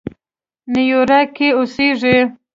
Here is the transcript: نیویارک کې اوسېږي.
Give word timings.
نیویارک 0.73 1.27
کې 1.37 1.47
اوسېږي. 1.59 2.17